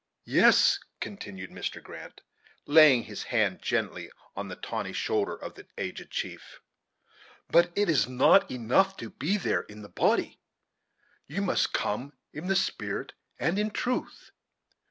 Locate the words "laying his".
2.65-3.21